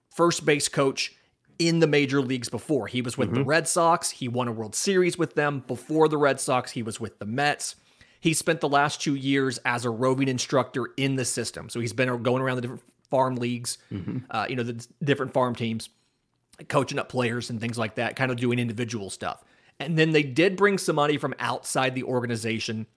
first 0.09 0.45
base 0.45 0.67
coach 0.67 1.13
in 1.57 1.79
the 1.79 1.87
major 1.87 2.21
leagues 2.21 2.49
before. 2.49 2.87
He 2.87 3.01
was 3.01 3.17
with 3.17 3.29
mm-hmm. 3.29 3.39
the 3.39 3.43
Red 3.45 3.67
Sox. 3.67 4.11
He 4.11 4.27
won 4.27 4.47
a 4.47 4.51
World 4.51 4.75
Series 4.75 5.17
with 5.17 5.35
them. 5.35 5.63
Before 5.67 6.07
the 6.07 6.17
Red 6.17 6.39
Sox, 6.39 6.71
he 6.71 6.83
was 6.83 6.99
with 6.99 7.17
the 7.19 7.25
Mets. 7.25 7.75
He 8.23 8.33
spent 8.33 8.61
the 8.61 8.69
last 8.69 9.01
two 9.01 9.15
years 9.15 9.57
as 9.65 9.83
a 9.83 9.89
roving 9.89 10.29
instructor 10.29 10.87
in 10.95 11.17
the 11.17 11.25
system. 11.25 11.67
So 11.67 11.81
he's 11.81 11.91
been 11.91 12.23
going 12.23 12.41
around 12.41 12.55
the 12.55 12.61
different 12.61 12.83
farm 13.09 13.35
leagues, 13.35 13.79
mm-hmm. 13.91 14.19
uh, 14.31 14.45
you 14.47 14.55
know, 14.55 14.63
the 14.63 14.87
different 15.03 15.33
farm 15.33 15.55
teams, 15.55 15.89
coaching 16.69 16.99
up 16.99 17.09
players 17.09 17.49
and 17.49 17.59
things 17.59 17.77
like 17.77 17.95
that, 17.95 18.15
kind 18.15 18.31
of 18.31 18.37
doing 18.37 18.59
individual 18.59 19.09
stuff. 19.09 19.43
And 19.77 19.97
then 19.97 20.11
they 20.11 20.23
did 20.23 20.55
bring 20.55 20.77
some 20.77 20.95
money 20.95 21.17
from 21.17 21.35
outside 21.37 21.95
the 21.95 22.03
organization 22.03 22.87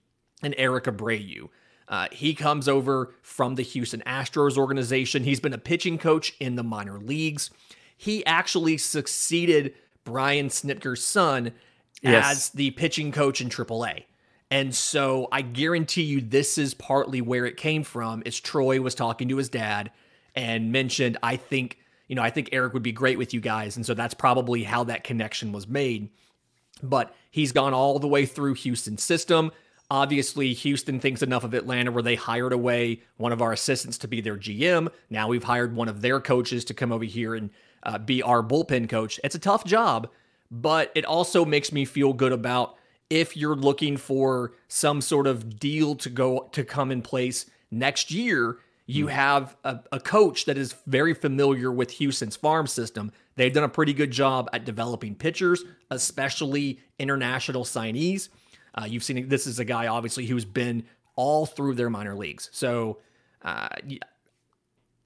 and 0.44 0.54
Erick 0.56 0.84
Abreu. 0.84 1.48
Uh, 1.88 2.06
he 2.12 2.32
comes 2.32 2.68
over 2.68 3.12
from 3.20 3.56
the 3.56 3.62
Houston 3.62 4.04
Astros 4.06 4.56
organization. 4.56 5.24
He's 5.24 5.40
been 5.40 5.52
a 5.52 5.58
pitching 5.58 5.98
coach 5.98 6.36
in 6.38 6.54
the 6.54 6.62
minor 6.62 7.00
leagues. 7.00 7.50
He 7.96 8.24
actually 8.26 8.78
succeeded 8.78 9.74
Brian 10.04 10.50
Snitker's 10.50 11.04
son 11.04 11.50
yes. 12.00 12.30
as 12.30 12.48
the 12.50 12.70
pitching 12.70 13.10
coach 13.10 13.40
in 13.40 13.48
AAA. 13.48 14.04
And 14.50 14.74
so 14.74 15.28
I 15.32 15.42
guarantee 15.42 16.02
you 16.02 16.20
this 16.20 16.56
is 16.56 16.74
partly 16.74 17.20
where 17.20 17.46
it 17.46 17.56
came 17.56 17.82
from 17.82 18.22
is 18.24 18.38
Troy 18.38 18.80
was 18.80 18.94
talking 18.94 19.28
to 19.28 19.36
his 19.36 19.48
dad 19.48 19.90
and 20.34 20.70
mentioned, 20.70 21.18
I 21.22 21.36
think, 21.36 21.78
you 22.06 22.14
know, 22.14 22.22
I 22.22 22.30
think 22.30 22.50
Erick 22.52 22.72
would 22.72 22.82
be 22.82 22.92
great 22.92 23.18
with 23.18 23.34
you 23.34 23.40
guys. 23.40 23.76
And 23.76 23.84
so 23.84 23.94
that's 23.94 24.14
probably 24.14 24.62
how 24.62 24.84
that 24.84 25.02
connection 25.02 25.50
was 25.50 25.66
made. 25.66 26.10
But 26.82 27.14
he's 27.30 27.52
gone 27.52 27.74
all 27.74 27.98
the 27.98 28.06
way 28.06 28.26
through 28.26 28.54
Houston's 28.54 29.02
system. 29.02 29.50
Obviously, 29.90 30.52
Houston 30.52 31.00
thinks 31.00 31.22
enough 31.22 31.44
of 31.44 31.54
Atlanta 31.54 31.90
where 31.90 32.02
they 32.02 32.16
hired 32.16 32.52
away 32.52 33.02
one 33.16 33.32
of 33.32 33.40
our 33.40 33.52
assistants 33.52 33.98
to 33.98 34.08
be 34.08 34.20
their 34.20 34.36
GM. 34.36 34.88
Now 35.10 35.28
we've 35.28 35.44
hired 35.44 35.74
one 35.74 35.88
of 35.88 36.02
their 36.02 36.20
coaches 36.20 36.64
to 36.66 36.74
come 36.74 36.92
over 36.92 37.04
here 37.04 37.34
and 37.34 37.50
uh, 37.82 37.98
be 37.98 38.22
our 38.22 38.42
bullpen 38.42 38.88
coach. 38.88 39.18
It's 39.24 39.34
a 39.34 39.40
tough 39.40 39.64
job, 39.64 40.08
but 40.50 40.92
it 40.94 41.04
also 41.04 41.44
makes 41.44 41.72
me 41.72 41.84
feel 41.84 42.12
good 42.12 42.32
about 42.32 42.76
if 43.10 43.36
you're 43.36 43.56
looking 43.56 43.96
for 43.96 44.52
some 44.68 45.00
sort 45.00 45.26
of 45.26 45.58
deal 45.58 45.94
to 45.96 46.10
go 46.10 46.48
to 46.52 46.64
come 46.64 46.90
in 46.90 47.02
place 47.02 47.46
next 47.70 48.10
year, 48.10 48.58
you 48.86 49.06
mm. 49.06 49.10
have 49.10 49.56
a, 49.64 49.80
a, 49.92 50.00
coach 50.00 50.44
that 50.46 50.56
is 50.56 50.74
very 50.86 51.14
familiar 51.14 51.70
with 51.70 51.92
Houston's 51.92 52.36
farm 52.36 52.66
system. 52.66 53.12
They've 53.36 53.52
done 53.52 53.64
a 53.64 53.68
pretty 53.68 53.92
good 53.92 54.10
job 54.10 54.48
at 54.52 54.64
developing 54.64 55.14
pitchers, 55.14 55.64
especially 55.90 56.80
international 56.98 57.64
signees. 57.64 58.28
Uh, 58.74 58.86
you've 58.88 59.04
seen 59.04 59.28
this 59.28 59.46
is 59.46 59.58
a 59.58 59.64
guy 59.64 59.86
obviously 59.86 60.26
who's 60.26 60.44
been 60.44 60.84
all 61.16 61.46
through 61.46 61.74
their 61.74 61.90
minor 61.90 62.14
leagues. 62.14 62.48
So 62.52 62.98
uh, 63.42 63.68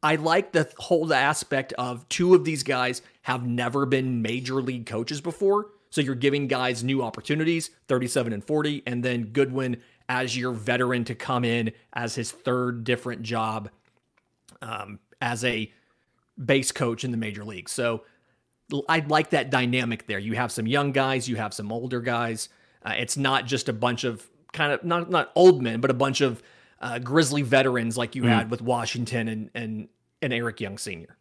I 0.03 0.17
like 0.17 0.53
the 0.53 0.71
whole 0.79 1.13
aspect 1.13 1.73
of 1.75 2.09
two 2.09 2.35
of 2.35 2.45
these 2.45 2.63
guys 2.63 3.03
have 3.23 3.47
never 3.47 3.87
been 3.87 4.23
major 4.23 4.61
league 4.63 4.87
coaches 4.87 5.21
before. 5.21 5.67
So 5.91 6.01
you're 6.01 6.15
giving 6.15 6.47
guys 6.47 6.85
new 6.85 7.03
opportunities, 7.03 7.71
37 7.89 8.33
and 8.33 8.45
40, 8.45 8.85
and 8.87 9.05
then 9.05 9.27
Goodwin 9.27 9.79
as 10.09 10.37
your 10.37 10.53
veteran 10.53 11.05
to 11.05 11.15
come 11.15 11.45
in 11.45 11.73
as 11.93 12.15
his 12.15 12.31
third 12.31 12.85
different 12.85 13.23
job 13.23 13.71
um, 14.63 15.01
as 15.21 15.45
a 15.45 15.73
base 16.43 16.73
coach 16.73 17.05
in 17.05 17.11
the 17.11 17.17
major 17.17 17.45
league. 17.45 17.69
So 17.69 18.05
I 18.89 19.01
like 19.01 19.31
that 19.31 19.51
dynamic 19.51 20.07
there. 20.07 20.19
You 20.19 20.35
have 20.35 20.53
some 20.53 20.67
young 20.67 20.93
guys, 20.93 21.29
you 21.29 21.37
have 21.37 21.53
some 21.53 21.73
older 21.73 22.01
guys. 22.01 22.49
Uh, 22.85 22.95
it's 22.97 23.17
not 23.17 23.47
just 23.47 23.69
a 23.69 23.73
bunch 23.73 24.05
of 24.05 24.27
kind 24.53 24.73
of 24.73 24.85
not 24.85 25.11
not 25.11 25.31
old 25.35 25.63
men, 25.63 25.81
but 25.81 25.91
a 25.91 25.95
bunch 25.95 26.21
of 26.21 26.43
uh, 26.81 26.99
grizzly 26.99 27.43
veterans 27.43 27.97
like 27.97 28.15
you 28.15 28.23
mm. 28.23 28.29
had 28.29 28.51
with 28.51 28.63
Washington 28.63 29.29
and 29.29 29.51
and 29.55 29.89
and 30.23 30.33
Eric 30.33 30.61
Young 30.61 30.79
Sr. 30.79 31.17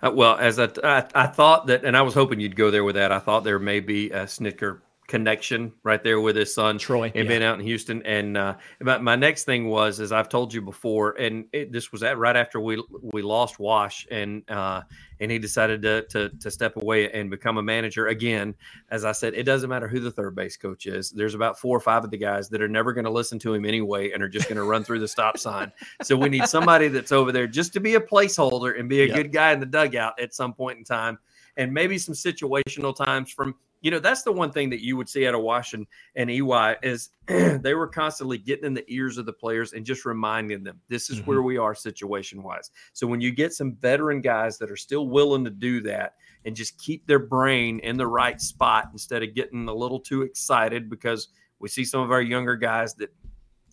Uh, 0.00 0.12
well, 0.14 0.36
as 0.36 0.58
I, 0.58 0.68
I, 0.84 1.04
I 1.14 1.26
thought 1.26 1.66
that, 1.66 1.84
and 1.84 1.96
I 1.96 2.02
was 2.02 2.14
hoping 2.14 2.40
you'd 2.40 2.56
go 2.56 2.70
there 2.70 2.84
with 2.84 2.94
that. 2.94 3.10
I 3.10 3.18
thought 3.18 3.44
there 3.44 3.58
may 3.58 3.80
be 3.80 4.10
a 4.10 4.24
Snitker 4.24 4.80
connection 5.08 5.72
right 5.82 6.04
there 6.04 6.20
with 6.20 6.36
his 6.36 6.54
son 6.54 6.76
Troy 6.78 7.06
and 7.06 7.24
yeah. 7.24 7.28
being 7.28 7.42
out 7.42 7.58
in 7.58 7.64
Houston. 7.64 8.02
And 8.02 8.36
uh, 8.36 8.56
my, 8.80 8.98
my 8.98 9.16
next 9.16 9.44
thing 9.44 9.68
was, 9.68 10.00
as 10.00 10.12
I've 10.12 10.28
told 10.28 10.52
you 10.52 10.60
before, 10.60 11.12
and 11.18 11.46
it, 11.52 11.72
this 11.72 11.90
was 11.90 12.02
at 12.02 12.18
right 12.18 12.36
after 12.36 12.60
we 12.60 12.82
we 13.02 13.22
lost 13.22 13.58
Wash, 13.58 14.06
and 14.10 14.48
uh, 14.50 14.82
and 15.18 15.30
he 15.30 15.38
decided 15.38 15.82
to, 15.82 16.02
to 16.08 16.28
to 16.28 16.50
step 16.50 16.76
away 16.76 17.10
and 17.10 17.30
become 17.30 17.56
a 17.56 17.62
manager 17.62 18.08
again. 18.08 18.54
As 18.90 19.04
I 19.04 19.12
said, 19.12 19.34
it 19.34 19.44
doesn't 19.44 19.70
matter 19.70 19.88
who 19.88 19.98
the 19.98 20.10
third 20.10 20.36
base 20.36 20.56
coach 20.56 20.86
is. 20.86 21.10
There's 21.10 21.34
about 21.34 21.58
four 21.58 21.76
or 21.76 21.80
five 21.80 22.04
of 22.04 22.10
the 22.10 22.18
guys 22.18 22.50
that 22.50 22.60
are 22.60 22.68
never 22.68 22.92
going 22.92 23.06
to 23.06 23.10
listen 23.10 23.38
to 23.40 23.54
him 23.54 23.64
anyway, 23.64 24.12
and 24.12 24.22
are 24.22 24.28
just 24.28 24.48
going 24.48 24.56
to 24.56 24.64
run 24.64 24.84
through 24.84 25.00
the 25.00 25.08
stop 25.08 25.38
sign. 25.38 25.72
So 26.02 26.16
we 26.16 26.28
need 26.28 26.46
somebody 26.46 26.88
that's 26.88 27.12
over 27.12 27.32
there 27.32 27.46
just 27.46 27.72
to 27.72 27.80
be 27.80 27.94
a 27.94 28.00
placeholder 28.00 28.78
and 28.78 28.88
be 28.88 29.02
a 29.02 29.06
yep. 29.06 29.16
good 29.16 29.32
guy 29.32 29.52
in 29.52 29.60
the 29.60 29.66
dugout 29.66 30.20
at 30.20 30.34
some 30.34 30.52
point 30.52 30.78
in 30.78 30.84
time 30.84 31.18
and 31.58 31.74
maybe 31.74 31.98
some 31.98 32.14
situational 32.14 32.94
times 32.94 33.30
from 33.30 33.54
you 33.80 33.90
know 33.90 33.98
that's 33.98 34.22
the 34.22 34.32
one 34.32 34.50
thing 34.50 34.70
that 34.70 34.82
you 34.82 34.96
would 34.96 35.08
see 35.08 35.26
out 35.26 35.34
of 35.34 35.42
Washington 35.42 35.86
and 36.16 36.30
EY 36.30 36.76
is 36.82 37.10
they 37.26 37.74
were 37.74 37.86
constantly 37.86 38.38
getting 38.38 38.64
in 38.64 38.74
the 38.74 38.84
ears 38.88 39.18
of 39.18 39.26
the 39.26 39.32
players 39.32 39.72
and 39.72 39.84
just 39.84 40.04
reminding 40.04 40.64
them 40.64 40.80
this 40.88 41.10
is 41.10 41.18
mm-hmm. 41.18 41.30
where 41.30 41.42
we 41.42 41.58
are 41.58 41.74
situation 41.74 42.42
wise. 42.42 42.70
So 42.92 43.06
when 43.06 43.20
you 43.20 43.30
get 43.30 43.52
some 43.52 43.74
veteran 43.76 44.20
guys 44.20 44.58
that 44.58 44.70
are 44.70 44.76
still 44.76 45.08
willing 45.08 45.44
to 45.44 45.50
do 45.50 45.80
that 45.82 46.14
and 46.44 46.56
just 46.56 46.78
keep 46.78 47.06
their 47.06 47.18
brain 47.18 47.78
in 47.80 47.96
the 47.96 48.06
right 48.06 48.40
spot 48.40 48.88
instead 48.92 49.22
of 49.22 49.34
getting 49.34 49.68
a 49.68 49.74
little 49.74 50.00
too 50.00 50.22
excited 50.22 50.90
because 50.90 51.28
we 51.60 51.68
see 51.68 51.84
some 51.84 52.00
of 52.00 52.10
our 52.10 52.22
younger 52.22 52.56
guys 52.56 52.94
that 52.94 53.12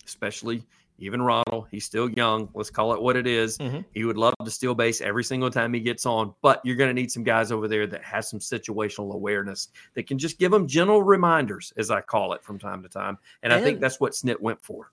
especially 0.04 0.62
even 0.98 1.20
Ronald, 1.20 1.66
he's 1.70 1.84
still 1.84 2.08
young. 2.10 2.48
Let's 2.54 2.70
call 2.70 2.92
it 2.92 3.02
what 3.02 3.16
it 3.16 3.26
is. 3.26 3.58
Mm-hmm. 3.58 3.80
He 3.92 4.04
would 4.04 4.16
love 4.16 4.34
to 4.44 4.50
steal 4.50 4.74
base 4.74 5.00
every 5.00 5.24
single 5.24 5.50
time 5.50 5.72
he 5.72 5.80
gets 5.80 6.06
on, 6.06 6.34
but 6.42 6.60
you're 6.64 6.76
going 6.76 6.88
to 6.88 6.94
need 6.94 7.10
some 7.12 7.22
guys 7.22 7.52
over 7.52 7.68
there 7.68 7.86
that 7.86 8.02
has 8.02 8.28
some 8.30 8.38
situational 8.38 9.12
awareness 9.12 9.68
that 9.94 10.06
can 10.06 10.18
just 10.18 10.38
give 10.38 10.50
them 10.50 10.66
gentle 10.66 11.02
reminders, 11.02 11.72
as 11.76 11.90
I 11.90 12.00
call 12.00 12.32
it 12.32 12.42
from 12.42 12.58
time 12.58 12.82
to 12.82 12.88
time. 12.88 13.18
And, 13.42 13.52
and 13.52 13.60
I 13.60 13.64
think 13.64 13.80
that's 13.80 14.00
what 14.00 14.12
Snit 14.12 14.40
went 14.40 14.62
for. 14.62 14.90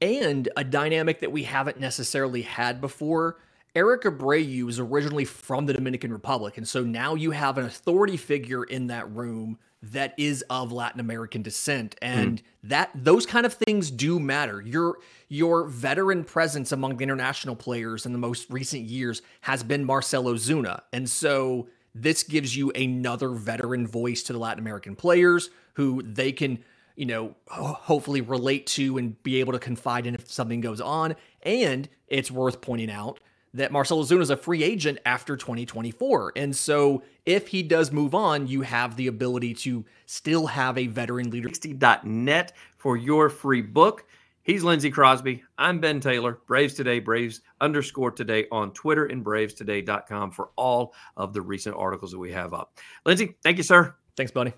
And 0.00 0.48
a 0.56 0.64
dynamic 0.64 1.20
that 1.20 1.30
we 1.30 1.42
haven't 1.42 1.78
necessarily 1.78 2.42
had 2.42 2.80
before. 2.80 3.38
Erick 3.74 4.02
Abreu 4.02 4.68
is 4.68 4.78
originally 4.78 5.24
from 5.24 5.64
the 5.64 5.72
Dominican 5.72 6.12
Republic. 6.12 6.58
And 6.58 6.68
so 6.68 6.82
now 6.82 7.14
you 7.14 7.30
have 7.30 7.56
an 7.56 7.64
authority 7.64 8.16
figure 8.16 8.64
in 8.64 8.86
that 8.88 9.10
room 9.12 9.58
that 9.82 10.14
is 10.16 10.44
of 10.48 10.70
Latin 10.70 11.00
American 11.00 11.42
descent 11.42 11.96
and 12.00 12.38
mm. 12.38 12.42
that 12.62 12.90
those 12.94 13.26
kind 13.26 13.44
of 13.44 13.54
things 13.54 13.90
do 13.90 14.20
matter. 14.20 14.60
Your 14.60 14.98
your 15.28 15.64
veteran 15.64 16.24
presence 16.24 16.72
among 16.72 16.96
the 16.96 17.02
international 17.02 17.56
players 17.56 18.06
in 18.06 18.12
the 18.12 18.18
most 18.18 18.48
recent 18.50 18.84
years 18.84 19.22
has 19.40 19.62
been 19.62 19.84
Marcell 19.84 20.24
Ozuna. 20.24 20.82
And 20.92 21.08
so 21.08 21.68
this 21.94 22.22
gives 22.22 22.56
you 22.56 22.70
another 22.72 23.30
veteran 23.30 23.86
voice 23.86 24.22
to 24.24 24.32
the 24.32 24.38
Latin 24.38 24.60
American 24.60 24.94
players 24.94 25.50
who 25.74 26.02
they 26.02 26.32
can, 26.32 26.62
you 26.96 27.06
know, 27.06 27.34
hopefully 27.48 28.20
relate 28.20 28.66
to 28.68 28.98
and 28.98 29.20
be 29.22 29.40
able 29.40 29.52
to 29.52 29.58
confide 29.58 30.06
in 30.06 30.14
if 30.14 30.30
something 30.30 30.60
goes 30.60 30.80
on. 30.80 31.16
And 31.42 31.88
it's 32.06 32.30
worth 32.30 32.60
pointing 32.60 32.90
out 32.90 33.18
that 33.54 33.72
Marcell 33.72 34.02
Ozuna 34.02 34.22
is 34.22 34.30
a 34.30 34.36
free 34.36 34.62
agent 34.62 34.98
after 35.04 35.36
2024. 35.36 36.32
And 36.36 36.54
so 36.54 37.02
if 37.26 37.48
he 37.48 37.62
does 37.62 37.92
move 37.92 38.14
on, 38.14 38.46
you 38.46 38.62
have 38.62 38.96
the 38.96 39.08
ability 39.08 39.54
to 39.54 39.84
still 40.06 40.46
have 40.46 40.78
a 40.78 40.86
veteran 40.86 41.30
leader. 41.30 41.48
60.net 41.48 42.52
for 42.78 42.96
your 42.96 43.28
free 43.28 43.62
book. 43.62 44.04
He's 44.44 44.64
Lindsay 44.64 44.90
Crosby. 44.90 45.44
I'm 45.56 45.78
Ben 45.78 46.00
Taylor. 46.00 46.40
Braves 46.46 46.74
Today, 46.74 46.98
Braves 46.98 47.42
underscore 47.60 48.10
today 48.10 48.46
on 48.50 48.72
Twitter 48.72 49.06
and 49.06 49.24
bravestoday.com 49.24 50.32
for 50.32 50.50
all 50.56 50.94
of 51.16 51.32
the 51.32 51.40
recent 51.40 51.76
articles 51.76 52.10
that 52.10 52.18
we 52.18 52.32
have 52.32 52.52
up. 52.52 52.76
Lindsay, 53.06 53.36
thank 53.42 53.58
you, 53.58 53.62
sir. 53.62 53.94
Thanks, 54.16 54.32
buddy. 54.32 54.52